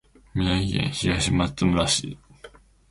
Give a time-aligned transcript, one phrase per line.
[0.33, 2.17] 宮城県東松島市